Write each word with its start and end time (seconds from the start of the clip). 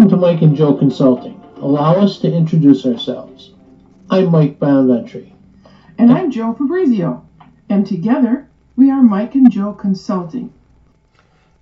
Welcome 0.00 0.18
to 0.18 0.26
Mike 0.26 0.40
and 0.40 0.56
Jo 0.56 0.72
Consulting. 0.72 1.38
Allow 1.56 1.96
us 1.96 2.16
to 2.20 2.32
introduce 2.32 2.86
ourselves. 2.86 3.50
I'm 4.08 4.30
Mike 4.30 4.58
Bonventry. 4.58 5.34
And 5.98 6.10
I'm 6.10 6.30
Jo 6.30 6.54
Fabrizio. 6.54 7.28
And 7.68 7.86
together, 7.86 8.48
we 8.76 8.90
are 8.90 9.02
Mike 9.02 9.34
and 9.34 9.52
Jo 9.52 9.74
Consulting. 9.74 10.54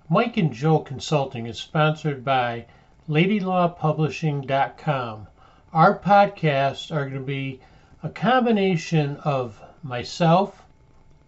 Mike 0.09 0.37
and 0.37 0.53
Jo 0.53 0.79
Consulting 0.79 1.47
is 1.47 1.59
sponsored 1.59 2.23
by 2.23 2.65
LadyLawPublishing.com. 3.09 5.27
Our 5.73 5.99
podcasts 5.99 6.95
are 6.95 7.09
going 7.09 7.19
to 7.19 7.21
be 7.27 7.59
a 8.01 8.07
combination 8.07 9.17
of 9.17 9.61
myself 9.83 10.63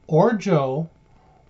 or 0.07 0.31
Jo 0.31 0.89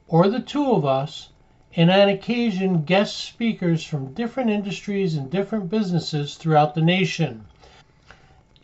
or 0.07 0.27
the 0.27 0.41
two 0.41 0.71
of 0.71 0.85
us, 0.85 1.30
and 1.75 1.89
on 1.89 2.09
occasion 2.09 2.83
guest 2.83 3.15
speakers 3.15 3.83
from 3.83 4.13
different 4.13 4.49
industries 4.49 5.15
and 5.15 5.31
different 5.31 5.69
businesses 5.69 6.35
throughout 6.35 6.75
the 6.75 6.81
nation. 6.81 7.45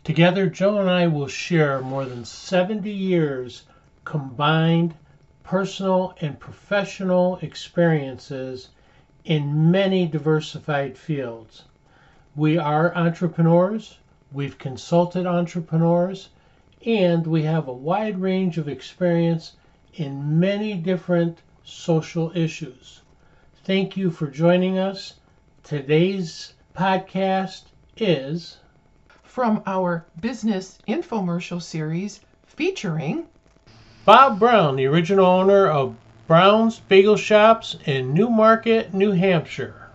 Together, 0.04 0.48
Jo 0.48 0.78
and 0.78 0.90
I 0.90 1.06
will 1.06 1.26
share 1.26 1.80
more 1.80 2.04
than 2.04 2.24
70 2.24 2.90
years 2.90 3.62
combined 4.04 4.94
personal 5.42 6.14
and 6.20 6.38
professional 6.38 7.38
experiences 7.40 8.68
in 9.24 9.70
many 9.70 10.06
diversified 10.06 10.96
fields. 10.96 11.64
We 12.36 12.58
are 12.58 12.94
entrepreneurs, 12.94 13.98
we've 14.32 14.58
consulted 14.58 15.26
entrepreneurs, 15.26 16.28
and 16.84 17.26
we 17.26 17.42
have 17.42 17.68
a 17.68 17.72
wide 17.72 18.20
range 18.20 18.58
of 18.58 18.68
experience 18.68 19.54
in 19.94 20.38
many 20.38 20.74
different 20.74 21.38
social 21.68 22.32
issues. 22.34 23.02
Thank 23.64 23.96
you 23.96 24.10
for 24.10 24.26
joining 24.26 24.78
us. 24.78 25.14
Today's 25.62 26.54
podcast 26.74 27.64
is 27.96 28.56
from 29.22 29.62
our 29.66 30.06
business 30.20 30.78
infomercial 30.88 31.60
series 31.60 32.20
featuring 32.46 33.26
Bob 34.06 34.38
Brown, 34.38 34.76
the 34.76 34.86
original 34.86 35.26
owner 35.26 35.66
of 35.66 35.94
Brown's 36.26 36.78
Bagel 36.78 37.16
Shops 37.16 37.76
in 37.84 38.14
Newmarket, 38.14 38.94
New 38.94 39.12
Hampshire. 39.12 39.90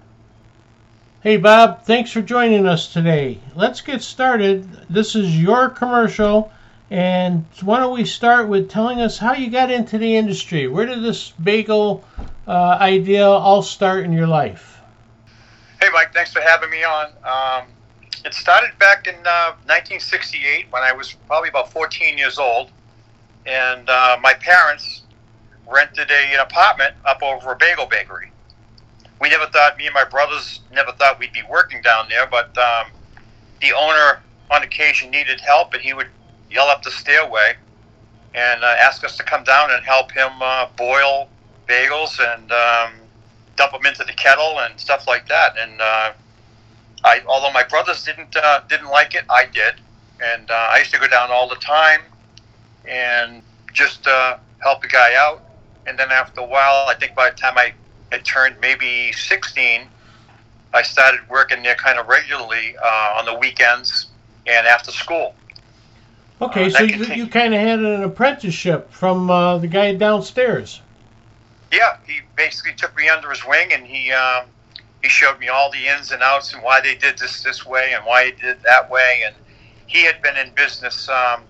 Hey 1.22 1.38
Bob, 1.38 1.84
thanks 1.84 2.12
for 2.12 2.22
joining 2.22 2.68
us 2.68 2.94
today. 2.94 3.40
Let's 3.56 3.82
get 3.82 4.04
started. 4.04 4.70
This 4.90 5.16
is 5.16 5.42
your 5.42 5.70
commercial 5.70 6.52
and 6.94 7.44
why 7.62 7.80
don't 7.80 7.96
we 7.96 8.06
start 8.06 8.48
with 8.48 8.70
telling 8.70 9.02
us 9.02 9.18
how 9.18 9.34
you 9.34 9.50
got 9.50 9.72
into 9.72 9.98
the 9.98 10.16
industry? 10.16 10.68
Where 10.68 10.86
did 10.86 11.02
this 11.02 11.32
bagel 11.32 12.06
uh, 12.48 12.78
idea 12.80 13.28
all 13.28 13.64
start 13.64 14.06
in 14.06 14.14
your 14.14 14.28
life? 14.28 14.80
Hey, 15.82 15.90
Mike, 15.92 16.14
thanks 16.14 16.32
for 16.32 16.40
having 16.40 16.70
me 16.70 16.84
on. 16.84 17.08
Um, 17.24 17.68
it 18.24 18.36
started 18.36 18.78
back 18.78 19.08
in 19.08 19.16
uh, 19.16 19.58
1968 19.66 20.68
when 20.70 20.84
I 20.84 20.92
was 20.92 21.14
probably 21.26 21.50
about 21.50 21.72
14 21.74 22.16
years 22.16 22.38
old, 22.38 22.70
and 23.48 23.90
uh, 23.90 24.20
my 24.22 24.36
parents 24.36 25.02
rented 25.68 26.12
a, 26.12 26.34
an 26.36 26.42
apartment 26.42 26.94
up 27.06 27.24
over 27.24 27.54
a 27.54 27.56
bagel 27.56 27.88
bakery. 27.88 28.32
We 29.20 29.30
never 29.30 29.48
thought, 29.48 29.80
me 29.80 29.88
and 29.88 29.96
my 29.96 30.04
brothers 30.04 30.60
never 30.72 30.92
thought 30.92 31.18
we'd 31.18 31.34
be 31.34 31.42
working 31.50 31.82
down 31.82 32.08
there, 32.08 32.28
but 32.28 32.56
um, 32.56 32.92
the 33.62 33.74
owner 33.74 34.22
on 34.52 34.62
occasion 34.62 35.10
needed 35.10 35.42
help, 35.42 35.74
and 35.74 35.82
he 35.82 35.96
would 35.96 36.10
yell 36.54 36.68
up 36.68 36.84
the 36.84 36.92
stairway 36.92 37.56
and 38.36 38.64
uh, 38.64 38.76
ask 38.80 39.04
us 39.04 39.18
to 39.18 39.24
come 39.24 39.44
down 39.44 39.72
and 39.72 39.84
help 39.84 40.12
him 40.12 40.32
uh, 40.42 40.68
boil 40.78 41.28
bagels 41.68 42.20
and 42.20 42.52
um, 42.52 42.94
dump 43.56 43.72
them 43.72 43.86
into 43.86 44.04
the 44.04 44.14
kettle 44.14 44.60
and 44.60 44.80
stuff 44.80 45.08
like 45.08 45.28
that. 45.28 45.56
And 45.60 45.82
uh, 45.82 46.14
I, 47.04 47.22
although 47.28 47.52
my 47.52 47.64
brothers 47.64 48.04
didn't 48.04 48.36
uh, 48.36 48.62
didn't 48.70 48.90
like 48.90 49.16
it, 49.16 49.24
I 49.30 49.46
did, 49.46 49.76
and 50.22 50.50
uh, 50.50 50.70
I 50.72 50.80
used 50.80 50.94
to 50.94 51.00
go 51.00 51.08
down 51.08 51.32
all 51.32 51.50
the 51.50 51.56
time 51.56 52.02
and 52.88 53.42
just 53.74 54.08
uh, 54.08 54.38
help 54.60 54.82
the 54.82 54.88
guy 54.88 55.16
out. 55.16 55.44
And 55.86 55.98
then 56.00 56.12
after 56.12 56.42
a 56.42 56.46
while, 56.46 56.86
I 56.88 56.96
think 56.98 57.16
by 57.16 57.30
the 57.30 57.36
time 57.36 57.58
I 57.58 57.74
had 58.12 58.24
turned 58.24 58.56
maybe 58.62 59.12
16, 59.12 59.82
I 60.74 60.82
started 60.82 61.20
working 61.30 61.62
there 61.62 61.76
kind 61.76 62.00
of 62.00 62.08
regularly 62.08 62.78
on 62.78 63.26
the 63.26 63.34
weekends 63.34 64.08
and 64.48 64.66
after 64.66 64.92
school. 64.92 65.36
Okay, 66.42 66.66
uh, 66.66 66.70
so 66.70 66.84
you, 66.84 67.06
you 67.14 67.28
kind 67.28 67.54
of 67.54 67.60
had 67.60 67.80
an 67.80 68.04
apprenticeship 68.04 68.92
from 68.92 69.30
uh, 69.30 69.58
the 69.58 69.68
guy 69.68 69.94
downstairs. 69.94 70.82
Yeah, 71.72 71.98
he 72.06 72.20
basically 72.36 72.74
took 72.74 72.96
me 72.98 73.10
under 73.10 73.30
his 73.30 73.46
wing 73.46 73.72
and 73.74 73.86
he 73.86 74.12
um, 74.12 74.46
he 75.02 75.10
showed 75.10 75.40
me 75.40 75.50
all 75.50 75.72
the 75.72 75.88
ins 75.88 76.12
and 76.12 76.22
outs 76.24 76.54
and 76.54 76.64
why 76.64 76.82
they 76.82 76.96
did 76.96 77.18
this 77.18 77.42
this 77.44 77.66
way 77.66 77.94
and 77.94 78.06
why 78.06 78.26
he 78.26 78.32
did 78.32 78.58
that 78.64 78.90
way. 78.90 79.24
And 79.26 79.36
he 79.88 80.04
had 80.04 80.22
been 80.22 80.38
in 80.38 80.54
business 80.54 81.10
um, 81.10 81.44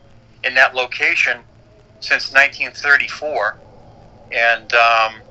in 0.43 0.53
that 0.55 0.75
location 0.75 1.39
since 1.99 2.33
1934, 2.33 3.57
and 4.31 4.73
um, 4.73 5.21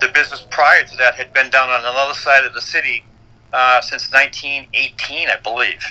the 0.00 0.08
business 0.08 0.46
prior 0.50 0.84
to 0.84 0.96
that 0.96 1.14
had 1.14 1.32
been 1.32 1.50
down 1.50 1.68
on 1.68 1.80
another 1.80 2.14
side 2.14 2.44
of 2.44 2.54
the 2.54 2.60
city 2.60 3.02
uh, 3.52 3.80
since 3.80 4.12
1918, 4.12 5.28
I 5.28 5.36
believe. 5.42 5.82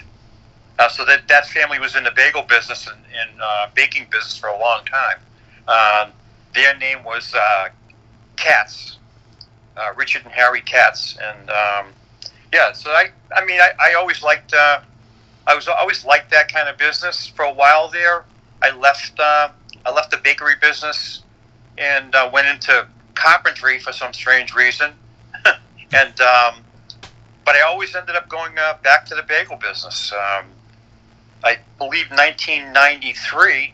Uh, 0.77 0.89
so 0.89 1.05
that 1.05 1.27
that 1.27 1.45
family 1.47 1.79
was 1.79 1.95
in 1.95 2.03
the 2.03 2.11
bagel 2.15 2.41
business 2.43 2.87
and, 2.87 2.97
and 2.97 3.41
uh, 3.41 3.67
baking 3.75 4.05
business 4.11 4.37
for 4.37 4.47
a 4.47 4.59
long 4.59 4.81
time. 4.85 5.17
Um, 5.67 6.11
their 6.53 6.77
name 6.77 7.03
was 7.03 7.33
uh, 7.33 7.69
Katz, 8.35 8.97
uh, 9.77 9.93
Richard 9.95 10.23
and 10.25 10.33
Harry 10.33 10.61
Katz, 10.61 11.17
and 11.21 11.49
um, 11.49 11.93
yeah. 12.53 12.73
So 12.73 12.91
I, 12.91 13.09
I 13.35 13.45
mean, 13.45 13.59
I, 13.61 13.71
I 13.79 13.93
always 13.93 14.21
liked, 14.21 14.53
uh, 14.53 14.81
I 15.47 15.55
was 15.55 15.67
always 15.67 16.03
liked 16.03 16.29
that 16.31 16.51
kind 16.51 16.67
of 16.67 16.77
business. 16.77 17.27
For 17.27 17.43
a 17.45 17.53
while 17.53 17.89
there, 17.89 18.25
I 18.61 18.71
left, 18.71 19.17
uh, 19.19 19.49
I 19.85 19.91
left 19.91 20.11
the 20.11 20.17
bakery 20.17 20.55
business 20.61 21.23
and 21.77 22.13
went 22.33 22.47
into 22.47 22.85
carpentry 23.13 23.79
for 23.79 23.93
some 23.93 24.11
strange 24.11 24.53
reason, 24.53 24.91
and 25.93 26.21
um, 26.21 26.55
but 27.45 27.55
I 27.55 27.61
always 27.61 27.95
ended 27.95 28.15
up 28.15 28.27
going 28.27 28.55
back 28.83 29.05
to 29.07 29.15
the 29.15 29.23
bagel 29.23 29.55
business. 29.57 30.11
Um, 30.13 30.45
I 31.43 31.57
believe 31.77 32.09
1993, 32.09 33.73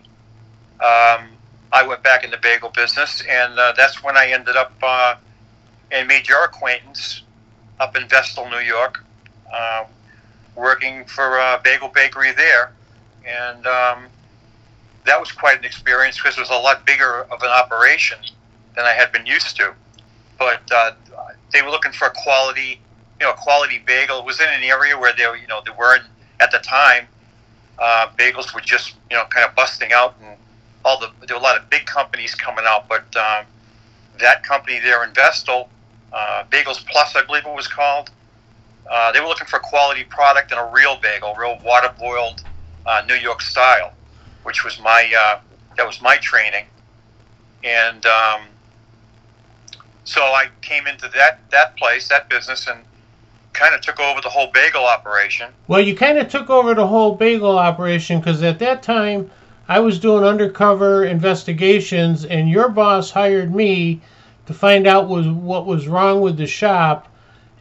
um, 0.79 1.29
I 1.71 1.85
went 1.87 2.03
back 2.03 2.23
in 2.23 2.31
the 2.31 2.37
bagel 2.37 2.69
business, 2.69 3.23
and 3.29 3.57
uh, 3.57 3.73
that's 3.77 4.03
when 4.03 4.17
I 4.17 4.27
ended 4.31 4.55
up 4.55 4.73
uh, 4.81 5.15
and 5.91 6.07
made 6.07 6.27
your 6.27 6.43
acquaintance 6.43 7.23
up 7.79 7.95
in 7.95 8.07
Vestal, 8.07 8.49
New 8.49 8.59
York, 8.59 9.03
uh, 9.53 9.85
working 10.55 11.05
for 11.05 11.37
a 11.37 11.61
bagel 11.63 11.87
bakery 11.87 12.33
there, 12.33 12.71
and 13.25 13.65
um, 13.65 14.05
that 15.05 15.19
was 15.19 15.31
quite 15.31 15.59
an 15.59 15.65
experience 15.65 16.17
because 16.17 16.37
it 16.37 16.41
was 16.41 16.49
a 16.49 16.53
lot 16.53 16.85
bigger 16.85 17.21
of 17.31 17.41
an 17.41 17.49
operation 17.49 18.17
than 18.75 18.85
I 18.85 18.91
had 18.91 19.11
been 19.11 19.25
used 19.25 19.55
to. 19.57 19.73
But 20.37 20.61
uh, 20.71 20.91
they 21.51 21.61
were 21.61 21.69
looking 21.69 21.91
for 21.91 22.07
a 22.07 22.11
quality, 22.11 22.81
you 23.19 23.25
know, 23.25 23.31
a 23.31 23.35
quality 23.35 23.81
bagel. 23.85 24.19
It 24.19 24.25
was 24.25 24.39
in 24.39 24.47
an 24.49 24.63
area 24.63 24.97
where 24.97 25.13
they, 25.15 25.23
you 25.23 25.47
know, 25.47 25.61
they 25.65 25.71
weren't 25.77 26.03
at 26.39 26.51
the 26.51 26.59
time 26.59 27.07
uh, 27.81 28.07
bagels 28.17 28.53
were 28.53 28.61
just 28.61 28.95
you 29.09 29.17
know 29.17 29.25
kind 29.25 29.45
of 29.45 29.55
busting 29.55 29.91
out, 29.91 30.15
and 30.21 30.37
all 30.85 30.99
the 30.99 31.09
there 31.25 31.35
were 31.35 31.41
a 31.41 31.43
lot 31.43 31.57
of 31.57 31.69
big 31.69 31.85
companies 31.85 32.35
coming 32.35 32.63
out, 32.67 32.87
but 32.87 33.03
um, 33.17 33.45
that 34.19 34.43
company 34.43 34.79
there 34.79 35.03
in 35.03 35.13
Vestal, 35.13 35.67
uh, 36.13 36.43
Bagels 36.51 36.85
Plus, 36.85 37.15
I 37.15 37.23
believe 37.25 37.45
it 37.45 37.55
was 37.55 37.67
called. 37.67 38.11
Uh, 38.89 39.11
they 39.11 39.19
were 39.19 39.27
looking 39.27 39.47
for 39.47 39.57
a 39.57 39.61
quality 39.61 40.03
product 40.03 40.51
and 40.51 40.59
a 40.59 40.69
real 40.71 40.97
bagel, 41.01 41.33
real 41.35 41.57
water 41.63 41.93
boiled 41.99 42.43
uh, 42.85 43.01
New 43.07 43.15
York 43.15 43.41
style, 43.41 43.93
which 44.43 44.63
was 44.63 44.79
my 44.79 45.11
uh, 45.17 45.39
that 45.75 45.87
was 45.87 46.01
my 46.01 46.17
training, 46.17 46.65
and 47.63 48.05
um, 48.05 48.41
so 50.03 50.21
I 50.21 50.47
came 50.61 50.85
into 50.85 51.09
that 51.15 51.39
that 51.49 51.75
place, 51.77 52.09
that 52.09 52.29
business, 52.29 52.67
and 52.67 52.83
kind 53.53 53.75
of 53.75 53.81
took 53.81 53.99
over 53.99 54.21
the 54.21 54.29
whole 54.29 54.47
bagel 54.47 54.85
operation. 54.85 55.51
Well, 55.67 55.81
you 55.81 55.95
kind 55.95 56.17
of 56.17 56.29
took 56.29 56.49
over 56.49 56.73
the 56.73 56.87
whole 56.87 57.15
bagel 57.15 57.57
operation 57.57 58.19
because 58.19 58.43
at 58.43 58.59
that 58.59 58.83
time 58.83 59.29
I 59.67 59.79
was 59.79 59.99
doing 59.99 60.23
undercover 60.23 61.05
investigations, 61.05 62.25
and 62.25 62.49
your 62.49 62.69
boss 62.69 63.11
hired 63.11 63.53
me 63.53 64.01
to 64.45 64.53
find 64.53 64.87
out 64.87 65.07
was 65.07 65.27
what 65.27 65.65
was 65.65 65.87
wrong 65.87 66.21
with 66.21 66.37
the 66.37 66.47
shop. 66.47 67.07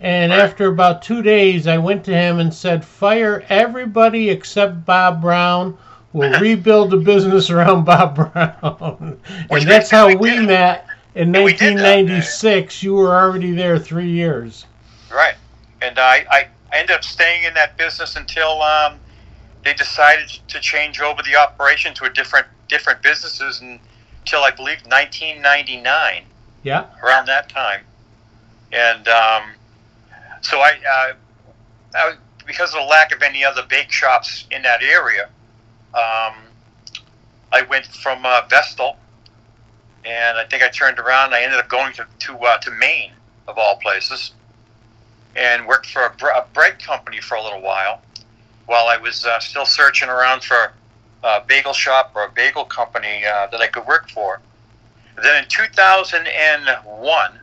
And 0.01 0.33
right. 0.33 0.41
after 0.41 0.67
about 0.67 1.03
two 1.03 1.23
days, 1.23 1.67
I 1.67 1.79
went 1.79 2.05
to 2.05 2.15
him 2.15 2.39
and 2.39 2.53
said, 2.53 2.85
"Fire 2.85 3.45
everybody 3.49 4.31
except 4.31 4.85
Bob 4.87 5.21
Brown. 5.21 5.77
We'll 6.13 6.41
rebuild 6.41 6.91
the 6.91 6.97
business 6.97 7.51
around 7.51 7.85
Bob 7.85 8.15
Brown." 8.17 9.21
and 9.51 9.69
that's 9.69 9.91
how 9.91 10.07
we 10.17 10.41
met 10.41 10.87
in 11.15 11.31
1996. 11.31 12.83
You 12.83 12.95
were 12.95 13.15
already 13.15 13.53
there 13.53 13.79
three 13.79 14.11
years. 14.11 14.65
Right 15.13 15.35
and 15.83 15.99
I, 15.99 16.27
I, 16.31 16.49
ended 16.73 16.95
up 16.95 17.03
staying 17.03 17.45
in 17.45 17.55
that 17.55 17.77
business 17.77 18.15
until 18.15 18.63
um, 18.63 19.01
they 19.65 19.75
decided 19.75 20.29
to 20.29 20.61
change 20.61 21.01
over 21.01 21.21
the 21.23 21.35
operation 21.35 21.95
to 21.95 22.05
a 22.05 22.11
different 22.11 22.47
different 22.69 23.03
businesses 23.03 23.61
until 23.61 24.45
I 24.45 24.51
believe 24.51 24.79
1999. 24.87 26.25
Yeah. 26.63 26.87
Around 27.03 27.27
that 27.27 27.49
time, 27.49 27.81
and 28.71 29.09
um, 29.09 29.43
so 30.43 30.61
I 30.61 30.73
uh, 30.73 31.13
I, 31.95 32.15
because 32.47 32.75
of 32.75 32.81
the 32.81 32.87
lack 32.87 33.15
of 33.15 33.23
any 33.23 33.45
other 33.45 33.63
bake 33.69 33.91
shops 33.91 34.47
in 34.51 34.63
that 34.63 34.83
area, 34.83 35.25
um, 35.95 36.35
I 37.53 37.63
went 37.69 37.87
from 37.87 38.25
uh, 38.27 38.43
Vestal, 38.51 38.97
and 40.05 40.37
I 40.37 40.45
think 40.45 40.63
I 40.63 40.69
turned 40.69 40.99
around. 40.99 41.33
I 41.33 41.43
ended 41.43 41.59
up 41.59 41.69
going 41.69 41.95
to 41.95 42.07
to, 42.27 42.39
uh, 42.39 42.59
to 42.59 42.71
Maine, 42.73 43.13
of 43.49 43.57
all 43.57 43.77
places, 43.77 44.33
and 45.37 45.67
worked 45.67 45.87
for 45.87 46.03
a, 46.03 46.39
a 46.39 46.47
bread 46.53 46.83
company 46.83 47.21
for 47.21 47.37
a 47.37 47.43
little 47.43 47.61
while, 47.61 48.03
while 48.67 48.87
I 48.89 48.97
was 48.97 49.25
uh, 49.25 49.39
still 49.41 49.67
searching 49.67 50.09
around 50.09 50.43
for 50.43 50.73
a 51.23 51.43
bagel 51.47 51.73
shop 51.73 52.13
or 52.15 52.25
a 52.25 52.31
bagel 52.31 52.65
company 52.65 53.25
uh, 53.25 53.47
that 53.49 53.61
I 53.61 53.67
could 53.67 53.87
work 53.87 54.09
for. 54.11 54.41
Then 55.23 55.43
in 55.43 55.49
2001, 55.49 57.41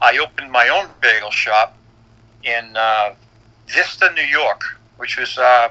I 0.00 0.18
opened 0.18 0.50
my 0.50 0.68
own 0.68 0.88
bagel 1.00 1.30
shop 1.30 1.76
in 2.42 2.76
uh, 2.76 3.14
Vista, 3.68 4.12
New 4.14 4.22
York, 4.22 4.62
which 4.96 5.18
was 5.18 5.36
uh, 5.36 5.68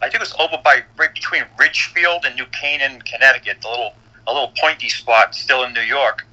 I 0.00 0.10
think 0.10 0.16
it 0.16 0.20
was 0.20 0.34
over 0.38 0.58
by 0.62 0.82
right 0.96 1.12
between 1.14 1.44
Ridgefield 1.58 2.24
and 2.26 2.36
New 2.36 2.46
Canaan, 2.46 3.00
Connecticut, 3.02 3.64
a 3.64 3.70
little 3.70 3.94
a 4.26 4.32
little 4.32 4.52
pointy 4.58 4.88
spot 4.88 5.34
still 5.34 5.64
in 5.64 5.72
New 5.72 5.80
York. 5.80 6.26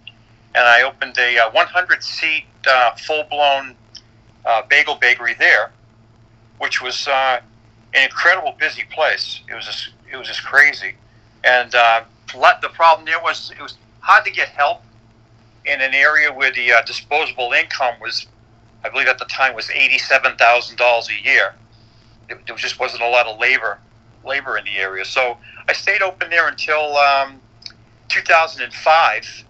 And 0.54 0.66
I 0.66 0.81
opened 0.81 1.18
a 1.18 1.39
uh, 1.39 1.51
100 1.51 2.04
seat 2.04 2.45
uh, 2.68 2.92
full 2.95 3.24
blown 3.24 3.75
uh, 4.45 4.61
bagel 4.69 4.95
bakery 4.95 5.35
there, 5.38 5.71
which 6.59 6.81
was 6.81 7.07
uh, 7.07 7.39
an 7.93 8.03
incredible 8.03 8.55
busy 8.59 8.83
place. 8.91 9.41
It 9.49 9.55
was 9.55 9.65
just, 9.65 9.89
it 10.11 10.17
was 10.17 10.27
just 10.27 10.43
crazy, 10.43 10.95
and 11.43 11.73
uh, 11.75 12.03
the 12.61 12.69
problem 12.73 13.05
there 13.05 13.21
was 13.21 13.51
it 13.57 13.61
was 13.61 13.77
hard 13.99 14.25
to 14.25 14.31
get 14.31 14.49
help 14.49 14.81
in 15.65 15.81
an 15.81 15.93
area 15.93 16.31
where 16.31 16.51
the 16.51 16.71
uh, 16.71 16.81
disposable 16.85 17.51
income 17.51 17.95
was, 18.01 18.27
I 18.83 18.89
believe 18.89 19.07
at 19.07 19.19
the 19.19 19.25
time 19.25 19.55
was 19.55 19.69
eighty 19.71 19.97
seven 19.97 20.35
thousand 20.38 20.77
dollars 20.77 21.09
a 21.09 21.27
year. 21.27 21.53
There 22.27 22.55
just 22.55 22.79
wasn't 22.79 23.03
a 23.03 23.09
lot 23.09 23.27
of 23.27 23.39
labor 23.39 23.79
labor 24.25 24.57
in 24.57 24.63
the 24.65 24.77
area, 24.77 25.03
so 25.03 25.37
I 25.67 25.73
stayed 25.73 26.01
open 26.01 26.29
there 26.29 26.47
until 26.47 26.95
um, 26.97 27.41
2005, 28.09 29.45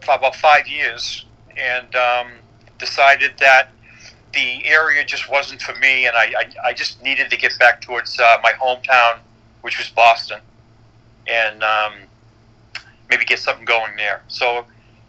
for 0.00 0.14
about 0.14 0.34
five 0.36 0.66
years, 0.66 1.26
and 1.56 1.94
um, 1.94 2.28
decided 2.78 3.32
that 3.40 3.70
the 4.34 4.66
area 4.66 5.04
just 5.04 5.30
wasn't 5.30 5.62
for 5.62 5.74
me, 5.76 6.06
and 6.06 6.16
I, 6.16 6.32
I, 6.38 6.68
I 6.68 6.72
just 6.72 7.02
needed 7.02 7.30
to 7.30 7.36
get 7.36 7.58
back 7.58 7.80
towards 7.80 8.18
uh, 8.18 8.36
my 8.42 8.52
hometown, 8.52 9.18
which 9.62 9.78
was 9.78 9.88
Boston, 9.88 10.40
and 11.26 11.62
um, 11.62 11.94
maybe 13.08 13.24
get 13.24 13.38
something 13.38 13.64
going 13.64 13.96
there. 13.96 14.22
So 14.28 14.66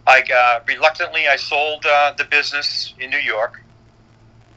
I 0.08 0.22
uh, 0.22 0.62
reluctantly 0.68 1.28
I 1.28 1.36
sold 1.36 1.86
uh, 1.86 2.14
the 2.18 2.26
business 2.26 2.94
in 3.00 3.10
New 3.10 3.20
York 3.20 3.62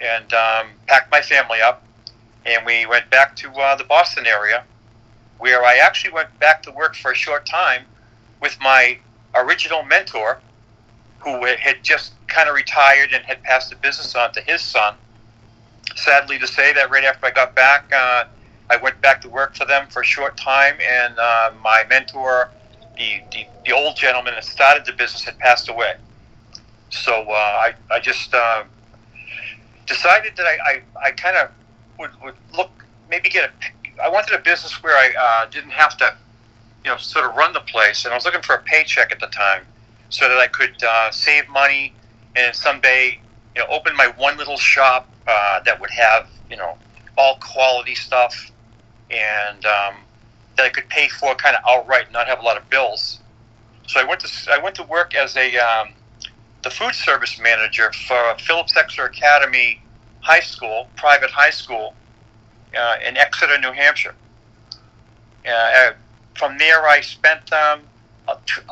and 0.00 0.32
um, 0.32 0.69
packed 0.87 1.11
my 1.11 1.20
family 1.20 1.61
up, 1.61 1.82
and 2.44 2.65
we 2.65 2.87
went 2.87 3.11
back 3.11 3.35
to 3.37 3.50
uh, 3.53 3.75
the 3.76 3.85
Boston 3.85 4.26
area, 4.26 4.65
where 5.38 5.65
I 5.65 5.79
actually 5.79 6.12
went 6.12 6.37
back 6.38 6.62
to 6.65 6.70
work 6.70 6.94
for 6.94 7.12
a 7.12 7.17
short 7.17 7.47
time 7.47 7.85
with 8.41 8.56
my 8.61 8.99
original 9.35 9.82
mentor, 9.82 10.41
who 11.37 11.45
had 11.45 11.83
just 11.83 12.13
kind 12.29 12.49
of 12.49 12.55
retired 12.55 13.13
and 13.13 13.25
had 13.25 13.43
passed 13.43 13.71
the 13.71 13.77
business 13.77 14.15
on 14.15 14.33
to 14.33 14.41
his 14.43 14.61
son. 14.61 14.95
Sadly 15.97 16.39
to 16.39 16.47
say 16.47 16.73
that 16.73 16.91
right 16.91 17.05
after 17.05 17.27
I 17.27 17.31
got 17.31 17.55
back, 17.55 17.91
uh, 17.93 18.25
I 18.71 18.77
went 18.77 19.01
back 19.01 19.21
to 19.23 19.29
work 19.29 19.57
for 19.57 19.65
them 19.65 19.89
for 19.89 20.03
a 20.03 20.05
short 20.05 20.37
time, 20.37 20.77
and 20.81 21.19
uh, 21.19 21.53
my 21.63 21.85
mentor, 21.89 22.51
the, 22.97 23.21
the, 23.33 23.47
the, 23.65 23.73
old 23.73 23.97
gentleman 23.97 24.35
that 24.35 24.45
started 24.45 24.85
the 24.85 24.93
business, 24.93 25.25
had 25.25 25.39
passed 25.39 25.69
away. 25.69 25.95
So 26.91 27.25
uh, 27.29 27.33
I, 27.33 27.75
I 27.91 28.01
just 28.01 28.35
uh, 28.35 28.65
decided 29.87 30.35
that 30.37 30.47
I, 30.47 30.59
I, 31.03 31.07
I 31.07 31.11
kind 31.13 31.37
of 31.37 31.51
would, 31.99 32.11
would 32.23 32.35
look, 32.55 32.71
maybe 33.11 33.31
get 33.31 33.51
a, 33.51 34.03
I 34.03 34.09
wanted 34.09 34.35
a 34.35 34.43
business 34.43 34.83
where 34.83 34.97
I 34.97 35.13
uh, 35.19 35.47
didn't 35.51 35.71
have 35.71 35.97
to, 35.97 36.15
you 36.85 36.91
know, 36.91 36.99
sort 36.99 37.25
of 37.25 37.35
run 37.35 37.55
the 37.55 37.61
place, 37.61 38.05
and 38.05 38.13
I 38.13 38.17
was 38.17 38.27
looking 38.27 38.43
for 38.43 38.55
a 38.55 38.63
paycheck 38.63 39.11
at 39.11 39.19
the 39.19 39.27
time 39.29 39.65
so 40.10 40.28
that 40.28 40.38
I 40.38 40.46
could 40.46 40.82
uh, 40.82 41.10
save 41.10 41.49
money 41.49 41.93
and 42.37 42.55
someday, 42.55 43.19
you 43.55 43.62
know, 43.62 43.69
open 43.70 43.96
my 43.96 44.12
one 44.16 44.37
little 44.37 44.56
shop 44.56 45.08
uh, 45.26 45.60
that 45.64 45.81
would 45.81 45.90
have, 45.90 46.28
you 46.50 46.56
know, 46.56 46.76
all 47.16 47.37
quality 47.37 47.94
stuff 47.94 48.50
and 49.10 49.64
um, 49.64 49.94
that 50.56 50.66
I 50.66 50.69
could 50.69 50.88
pay 50.88 51.08
for 51.08 51.34
kind 51.34 51.56
of 51.56 51.62
outright, 51.69 52.05
and 52.05 52.12
not 52.12 52.26
have 52.26 52.40
a 52.40 52.43
lot 52.43 52.56
of 52.56 52.69
bills. 52.70 53.20
So 53.87 54.00
I 54.00 54.05
went 54.05 54.20
to 54.20 54.52
I 54.52 54.58
went 54.58 54.75
to 54.76 54.82
work 54.84 55.14
as 55.14 55.37
a 55.37 55.56
um, 55.56 55.88
the 56.62 56.70
food 56.70 56.94
service 56.94 57.38
manager 57.40 57.90
for 58.06 58.34
Phillips 58.38 58.76
Exeter 58.76 59.06
Academy 59.06 59.81
High 60.20 60.40
School, 60.40 60.88
private 60.96 61.31
high 61.31 61.50
school 61.50 61.94
uh, 62.76 62.96
in 63.06 63.16
Exeter, 63.16 63.58
New 63.58 63.72
Hampshire. 63.72 64.14
Uh, 65.49 65.93
from 66.34 66.58
there, 66.58 66.87
I 66.87 67.00
spent 67.00 67.50
um, 67.52 67.81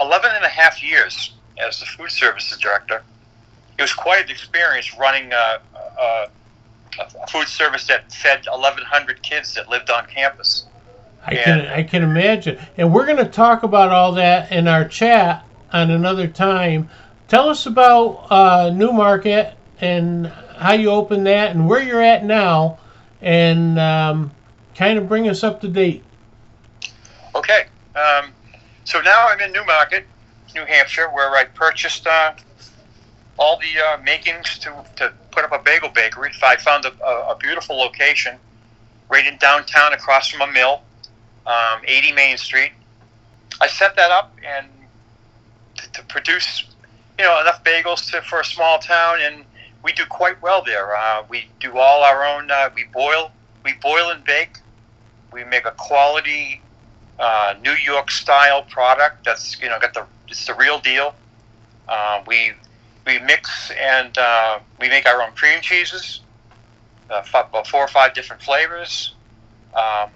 11 0.00 0.30
and 0.34 0.44
a 0.44 0.48
half 0.48 0.82
years 0.82 1.34
as 1.58 1.80
the 1.80 1.86
food 1.86 2.10
services 2.10 2.58
director. 2.58 3.02
It 3.78 3.82
was 3.82 3.92
quite 3.92 4.24
an 4.24 4.30
experience 4.30 4.96
running 4.98 5.32
a, 5.32 5.60
a, 5.74 6.28
a 6.98 7.26
food 7.28 7.48
service 7.48 7.86
that 7.86 8.10
fed 8.12 8.46
1,100 8.46 9.22
kids 9.22 9.54
that 9.54 9.68
lived 9.68 9.90
on 9.90 10.06
campus. 10.06 10.66
I 11.26 11.34
can 11.34 11.60
I 11.66 11.82
can 11.82 12.04
imagine, 12.04 12.56
and 12.76 12.94
we're 12.94 13.04
going 13.04 13.18
to 13.18 13.24
talk 13.24 13.64
about 13.64 13.90
all 13.90 14.12
that 14.12 14.52
in 14.52 14.68
our 14.68 14.86
chat 14.86 15.44
on 15.72 15.90
another 15.90 16.28
time. 16.28 16.88
Tell 17.26 17.48
us 17.48 17.66
about 17.66 18.28
uh, 18.30 18.70
Newmarket 18.70 19.54
and 19.80 20.28
how 20.56 20.74
you 20.74 20.90
opened 20.90 21.26
that, 21.26 21.50
and 21.50 21.68
where 21.68 21.82
you're 21.82 22.00
at 22.00 22.24
now, 22.24 22.78
and 23.20 23.76
um, 23.80 24.30
kind 24.76 24.98
of 24.98 25.08
bring 25.08 25.28
us 25.28 25.42
up 25.42 25.60
to 25.62 25.68
date. 25.68 26.04
Okay, 27.34 27.66
um, 27.96 28.32
so 28.86 29.00
now 29.00 29.26
I'm 29.28 29.40
in 29.40 29.52
Newmarket, 29.52 30.06
New 30.54 30.64
Hampshire, 30.64 31.08
where 31.10 31.30
I 31.34 31.44
purchased 31.44 32.06
uh, 32.06 32.34
all 33.36 33.58
the 33.58 33.82
uh, 33.82 34.02
makings 34.02 34.58
to, 34.60 34.72
to 34.94 35.12
put 35.32 35.44
up 35.44 35.50
a 35.50 35.58
bagel 35.58 35.88
bakery. 35.88 36.30
I 36.40 36.54
found 36.56 36.84
a, 36.84 36.92
a, 37.04 37.32
a 37.32 37.36
beautiful 37.36 37.76
location 37.76 38.36
right 39.08 39.26
in 39.26 39.36
downtown 39.38 39.92
across 39.92 40.28
from 40.28 40.48
a 40.48 40.52
mill, 40.52 40.82
um, 41.46 41.80
80 41.84 42.12
Main 42.12 42.38
Street. 42.38 42.70
I 43.60 43.66
set 43.66 43.96
that 43.96 44.12
up 44.12 44.36
and 44.46 44.68
to, 45.78 45.90
to 45.90 46.02
produce, 46.04 46.64
you 47.18 47.24
know, 47.24 47.40
enough 47.40 47.64
bagels 47.64 48.08
to, 48.12 48.22
for 48.22 48.40
a 48.40 48.44
small 48.44 48.78
town, 48.78 49.18
and 49.20 49.44
we 49.82 49.92
do 49.94 50.06
quite 50.06 50.40
well 50.42 50.62
there. 50.64 50.96
Uh, 50.96 51.24
we 51.28 51.48
do 51.58 51.76
all 51.76 52.04
our 52.04 52.24
own. 52.24 52.52
Uh, 52.52 52.70
we 52.72 52.84
boil, 52.94 53.32
we 53.64 53.72
boil 53.82 54.10
and 54.10 54.24
bake. 54.24 54.58
We 55.32 55.42
make 55.42 55.66
a 55.66 55.72
quality 55.72 56.62
uh, 57.18 57.54
New 57.62 57.72
York 57.72 58.10
style 58.10 58.62
product 58.62 59.24
that's 59.24 59.60
you 59.60 59.68
know 59.68 59.78
got 59.78 59.94
the 59.94 60.04
it's 60.28 60.46
the 60.46 60.54
real 60.54 60.78
deal. 60.78 61.14
Uh, 61.88 62.22
we 62.26 62.52
we 63.06 63.18
mix 63.20 63.70
and 63.80 64.16
uh, 64.18 64.58
we 64.80 64.88
make 64.88 65.06
our 65.06 65.22
own 65.22 65.32
cream 65.32 65.60
cheeses, 65.60 66.20
uh, 67.10 67.22
five, 67.22 67.46
about 67.48 67.66
four 67.66 67.80
or 67.80 67.88
five 67.88 68.14
different 68.14 68.42
flavors. 68.42 69.14
Um, 69.74 70.10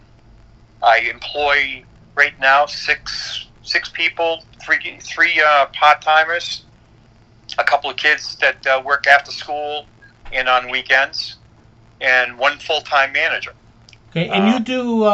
I 0.82 0.98
employ 1.10 1.84
right 2.14 2.38
now 2.40 2.66
six 2.66 3.46
six 3.62 3.88
people, 3.88 4.44
three 4.62 4.98
three 5.00 5.40
uh, 5.44 5.66
part 5.66 6.02
timers, 6.02 6.64
a 7.58 7.64
couple 7.64 7.88
of 7.88 7.96
kids 7.96 8.36
that 8.40 8.66
uh, 8.66 8.82
work 8.84 9.06
after 9.06 9.30
school 9.30 9.86
and 10.32 10.48
on 10.48 10.70
weekends, 10.70 11.36
and 12.00 12.38
one 12.38 12.58
full 12.58 12.80
time 12.80 13.12
manager. 13.12 13.52
Okay, 14.10 14.28
and 14.28 14.52
you 14.52 14.60
do 14.60 15.04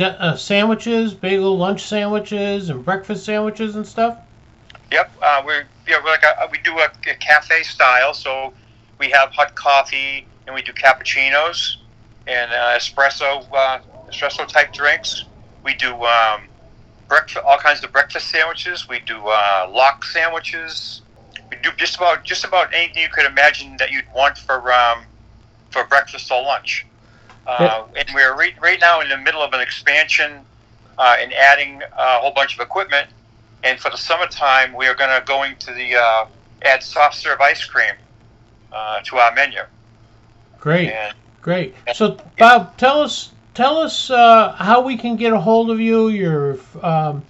uh, 0.00 0.16
uh, 0.18 0.36
sandwiches, 0.36 1.14
bagel 1.14 1.56
lunch 1.56 1.82
sandwiches, 1.82 2.70
and 2.70 2.84
breakfast 2.84 3.24
sandwiches 3.24 3.76
and 3.76 3.86
stuff. 3.86 4.18
Yep, 4.90 5.12
uh, 5.22 5.42
we're 5.44 5.66
yeah, 5.86 5.96
we're 6.02 6.10
like 6.10 6.22
a, 6.22 6.48
we 6.50 6.58
do 6.58 6.78
a, 6.78 6.90
a, 7.08 7.14
cafe 7.14 7.62
style, 7.62 8.14
so 8.14 8.52
we 8.98 9.10
have 9.10 9.30
hot 9.30 9.54
coffee 9.54 10.26
and 10.46 10.54
we 10.54 10.62
do 10.62 10.72
cappuccinos 10.72 11.76
and 12.26 12.50
uh, 12.50 12.76
espresso 12.76 13.46
uh, 13.52 13.78
espresso 14.08 14.46
type 14.46 14.72
drinks. 14.72 15.24
We 15.64 15.74
do 15.74 15.94
um, 16.04 16.42
breakfast, 17.08 17.44
all 17.44 17.58
kinds 17.58 17.84
of 17.84 17.92
breakfast 17.92 18.30
sandwiches. 18.30 18.88
We 18.88 19.00
do 19.00 19.18
uh, 19.26 19.70
lox 19.72 20.12
sandwiches. 20.12 21.02
We 21.50 21.56
do 21.62 21.70
just 21.76 21.96
about 21.96 22.24
just 22.24 22.44
about 22.44 22.72
anything 22.74 23.02
you 23.02 23.08
could 23.08 23.26
imagine 23.26 23.76
that 23.78 23.90
you'd 23.90 24.06
want 24.14 24.38
for 24.38 24.72
um, 24.72 25.04
for 25.70 25.84
breakfast 25.84 26.30
or 26.30 26.42
lunch. 26.42 26.86
Uh, 27.46 27.84
and 27.96 28.08
we're 28.14 28.36
right, 28.36 28.54
right 28.60 28.80
now 28.80 29.00
in 29.00 29.08
the 29.08 29.18
middle 29.18 29.42
of 29.42 29.52
an 29.52 29.60
expansion 29.60 30.40
uh, 30.98 31.16
and 31.18 31.32
adding 31.32 31.82
a 31.96 32.18
whole 32.20 32.32
bunch 32.32 32.54
of 32.54 32.60
equipment. 32.60 33.08
And 33.64 33.78
for 33.78 33.90
the 33.90 33.96
summertime, 33.96 34.72
we 34.72 34.86
are 34.86 34.94
going 34.94 35.10
to 35.10 35.24
go 35.26 35.42
into 35.42 35.72
the 35.72 35.96
uh, 35.96 36.26
add 36.62 36.82
soft 36.82 37.16
serve 37.16 37.40
ice 37.40 37.64
cream 37.64 37.94
uh, 38.72 39.00
to 39.04 39.16
our 39.16 39.34
menu. 39.34 39.60
Great, 40.60 40.90
and, 40.90 41.14
great. 41.42 41.74
So, 41.94 42.18
Bob, 42.38 42.76
tell 42.76 43.00
us 43.00 43.32
tell 43.54 43.78
us 43.78 44.10
uh, 44.10 44.52
how 44.52 44.80
we 44.82 44.96
can 44.96 45.16
get 45.16 45.32
a 45.32 45.40
hold 45.40 45.70
of 45.70 45.80
you. 45.80 46.08
Your 46.08 46.58
um, 46.82 47.24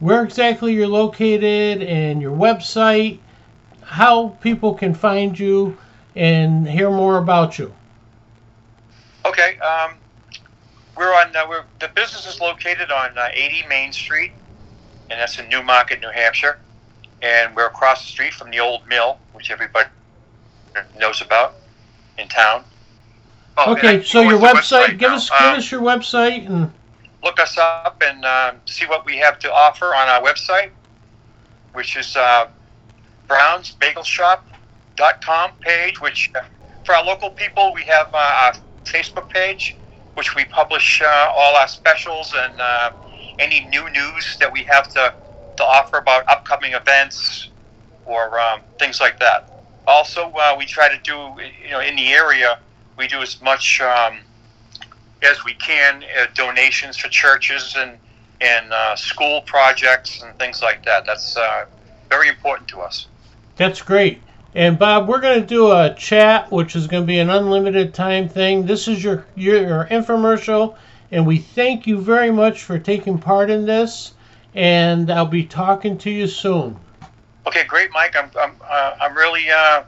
where 0.00 0.22
exactly 0.22 0.74
you're 0.74 0.88
located 0.88 1.82
and 1.82 2.20
your 2.20 2.36
website. 2.36 3.18
How 3.82 4.28
people 4.40 4.74
can 4.74 4.94
find 4.94 5.38
you 5.38 5.76
and 6.16 6.66
hear 6.66 6.90
more 6.90 7.18
about 7.18 7.58
you. 7.58 7.72
Um, 9.62 9.94
we're 10.96 11.14
on. 11.14 11.34
Uh, 11.34 11.46
we're 11.48 11.64
the 11.80 11.88
business 11.88 12.26
is 12.26 12.40
located 12.40 12.90
on 12.90 13.16
uh, 13.16 13.28
80 13.32 13.66
Main 13.68 13.92
Street, 13.92 14.32
and 15.10 15.18
that's 15.20 15.38
in 15.38 15.48
Newmarket, 15.48 16.00
New 16.00 16.10
Hampshire. 16.10 16.58
And 17.22 17.54
we're 17.54 17.66
across 17.66 18.02
the 18.02 18.08
street 18.08 18.34
from 18.34 18.50
the 18.50 18.58
old 18.58 18.86
mill, 18.88 19.18
which 19.32 19.50
everybody 19.52 19.88
knows 20.98 21.22
about 21.22 21.54
in 22.18 22.26
town. 22.28 22.64
Oh, 23.56 23.72
Okay, 23.72 24.02
so 24.02 24.22
your 24.22 24.38
the 24.38 24.46
website, 24.46 24.98
give 24.98 25.10
now? 25.10 25.16
us, 25.16 25.30
Um, 25.30 25.36
give 25.40 25.58
us 25.58 25.70
your 25.70 25.82
website 25.82 26.46
and, 26.46 26.72
look 27.22 27.38
us 27.38 27.56
up 27.58 28.02
and 28.04 28.24
um, 28.24 28.56
see 28.66 28.86
what 28.86 29.04
we 29.06 29.16
have 29.18 29.38
to 29.38 29.52
offer 29.52 29.94
on 29.94 30.08
our 30.08 30.20
website, 30.20 30.70
which 31.74 31.96
is 31.96 32.16
uh, 32.16 32.48
brownsbagelshop.com 33.28 35.50
page, 35.60 36.00
which 36.00 36.30
uh, 36.34 36.40
for 36.84 36.96
our 36.96 37.04
local 37.04 37.30
people, 37.30 37.72
we 37.72 37.84
have 37.84 38.08
uh, 38.12 38.16
our 38.42 38.54
Facebook 38.84 39.28
page, 39.28 39.76
which 40.14 40.34
we 40.34 40.44
publish 40.46 41.02
uh, 41.04 41.28
all 41.36 41.56
our 41.56 41.68
specials 41.68 42.34
and 42.36 42.60
uh, 42.60 42.90
any 43.38 43.60
new 43.66 43.88
news 43.90 44.36
that 44.40 44.52
we 44.52 44.62
have 44.64 44.92
to, 44.92 45.12
to 45.56 45.64
offer 45.64 45.98
about 45.98 46.24
upcoming 46.28 46.72
events 46.72 47.48
or 48.04 48.38
um, 48.38 48.60
things 48.78 49.00
like 49.00 49.18
that. 49.18 49.48
Also, 49.86 50.32
uh, 50.32 50.54
we 50.56 50.64
try 50.64 50.88
to 50.88 51.00
do, 51.02 51.34
you 51.64 51.70
know, 51.70 51.80
in 51.80 51.96
the 51.96 52.08
area, 52.08 52.58
we 52.96 53.08
do 53.08 53.20
as 53.20 53.40
much 53.42 53.80
um, 53.80 54.18
as 55.22 55.44
we 55.44 55.54
can 55.54 56.04
uh, 56.20 56.26
donations 56.34 56.96
for 56.96 57.08
churches 57.08 57.74
and 57.76 57.98
and 58.40 58.72
uh, 58.72 58.96
school 58.96 59.40
projects 59.42 60.20
and 60.22 60.36
things 60.38 60.62
like 60.62 60.84
that. 60.84 61.06
That's 61.06 61.36
uh, 61.36 61.64
very 62.10 62.28
important 62.28 62.68
to 62.68 62.80
us. 62.80 63.06
that's 63.56 63.80
great. 63.80 64.20
And 64.54 64.78
Bob, 64.78 65.08
we're 65.08 65.20
going 65.20 65.40
to 65.40 65.46
do 65.46 65.72
a 65.72 65.94
chat, 65.94 66.50
which 66.52 66.76
is 66.76 66.86
going 66.86 67.04
to 67.04 67.06
be 67.06 67.18
an 67.20 67.30
unlimited 67.30 67.94
time 67.94 68.28
thing. 68.28 68.66
This 68.66 68.86
is 68.86 69.02
your, 69.02 69.26
your, 69.34 69.66
your 69.66 69.86
infomercial, 69.86 70.76
and 71.10 71.26
we 71.26 71.38
thank 71.38 71.86
you 71.86 71.98
very 71.98 72.30
much 72.30 72.62
for 72.62 72.78
taking 72.78 73.18
part 73.18 73.48
in 73.48 73.64
this. 73.64 74.12
And 74.54 75.10
I'll 75.10 75.24
be 75.24 75.44
talking 75.44 75.96
to 75.98 76.10
you 76.10 76.26
soon. 76.26 76.78
Okay, 77.46 77.64
great, 77.64 77.90
Mike. 77.92 78.14
I'm 78.14 78.30
I'm, 78.38 78.54
uh, 78.62 78.96
I'm 79.00 79.16
really 79.16 79.50
uh, 79.50 79.84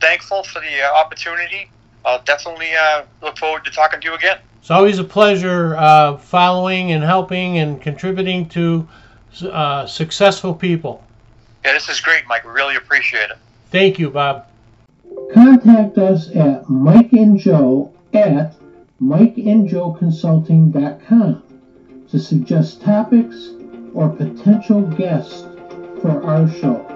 thankful 0.00 0.42
for 0.44 0.60
the 0.60 0.82
uh, 0.82 0.94
opportunity. 0.94 1.70
I'll 2.06 2.22
definitely 2.22 2.70
uh, 2.74 3.02
look 3.20 3.36
forward 3.36 3.66
to 3.66 3.70
talking 3.70 4.00
to 4.00 4.08
you 4.08 4.14
again. 4.14 4.38
It's 4.60 4.70
always 4.70 4.98
a 4.98 5.04
pleasure 5.04 5.76
uh, 5.76 6.16
following 6.16 6.92
and 6.92 7.04
helping 7.04 7.58
and 7.58 7.82
contributing 7.82 8.48
to 8.50 8.88
uh, 9.50 9.86
successful 9.86 10.54
people. 10.54 11.04
Yeah, 11.64 11.74
this 11.74 11.90
is 11.90 12.00
great, 12.00 12.26
Mike. 12.26 12.44
We 12.44 12.52
really 12.52 12.76
appreciate 12.76 13.30
it. 13.30 13.36
Thank 13.72 13.98
you, 13.98 14.10
Bob. 14.10 14.46
Contact 15.32 15.96
us 15.96 16.28
at 16.36 16.68
Mike 16.68 17.14
and 17.14 17.38
Jo 17.38 17.90
at 18.12 18.54
mikeandjoconsulting.com 19.00 21.42
to 22.10 22.18
suggest 22.18 22.82
topics 22.82 23.48
or 23.94 24.10
potential 24.10 24.82
guests 24.82 25.46
for 26.02 26.22
our 26.22 26.46
show. 26.50 26.91